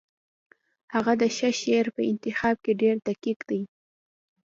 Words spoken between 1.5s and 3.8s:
شعر په انتخاب کې ډېر دقیق دی